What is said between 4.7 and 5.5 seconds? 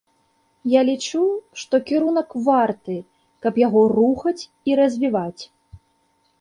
і развіваць.